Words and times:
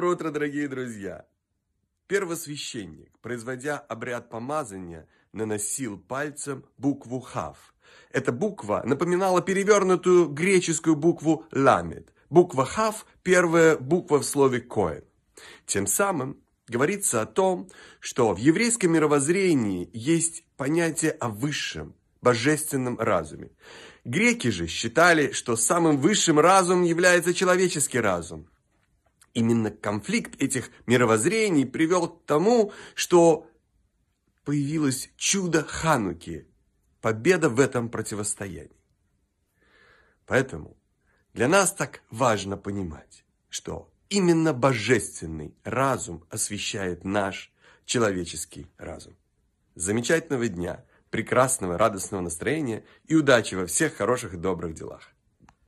Доброе 0.00 0.14
утро, 0.14 0.30
дорогие 0.30 0.66
друзья! 0.66 1.26
Первосвященник, 2.06 3.18
производя 3.20 3.76
обряд 3.76 4.30
помазания, 4.30 5.06
наносил 5.34 5.98
пальцем 5.98 6.64
букву 6.78 7.20
«хав». 7.20 7.74
Эта 8.10 8.32
буква 8.32 8.82
напоминала 8.86 9.42
перевернутую 9.42 10.28
греческую 10.28 10.96
букву 10.96 11.44
«ламед». 11.52 12.14
Буква 12.30 12.64
«хав»– 12.64 13.04
первая 13.22 13.76
буква 13.76 14.20
в 14.20 14.24
слове 14.24 14.62
«коэн». 14.62 15.04
Тем 15.66 15.86
самым 15.86 16.38
говорится 16.66 17.20
о 17.20 17.26
том, 17.26 17.68
что 18.00 18.32
в 18.32 18.38
еврейском 18.38 18.92
мировоззрении 18.92 19.90
есть 19.92 20.44
понятие 20.56 21.10
о 21.10 21.28
высшем, 21.28 21.94
божественном 22.22 22.98
разуме. 22.98 23.50
Греки 24.06 24.48
же 24.48 24.66
считали, 24.66 25.32
что 25.32 25.56
самым 25.56 25.98
высшим 25.98 26.40
разумом 26.40 26.84
является 26.84 27.34
человеческий 27.34 28.00
разум. 28.00 28.48
Именно 29.32 29.70
конфликт 29.70 30.40
этих 30.42 30.70
мировоззрений 30.86 31.64
привел 31.64 32.08
к 32.08 32.24
тому, 32.26 32.72
что 32.94 33.46
появилось 34.44 35.10
чудо 35.16 35.62
Хануки, 35.62 36.48
победа 37.00 37.48
в 37.48 37.60
этом 37.60 37.88
противостоянии. 37.88 38.76
Поэтому 40.26 40.76
для 41.32 41.48
нас 41.48 41.72
так 41.72 42.02
важно 42.10 42.56
понимать, 42.56 43.24
что 43.48 43.92
именно 44.08 44.52
божественный 44.52 45.54
разум 45.62 46.24
освещает 46.30 47.04
наш 47.04 47.52
человеческий 47.84 48.66
разум. 48.78 49.16
Замечательного 49.76 50.48
дня, 50.48 50.84
прекрасного, 51.10 51.78
радостного 51.78 52.22
настроения 52.22 52.84
и 53.06 53.14
удачи 53.14 53.54
во 53.54 53.66
всех 53.66 53.94
хороших 53.94 54.34
и 54.34 54.36
добрых 54.36 54.74
делах. 54.74 55.12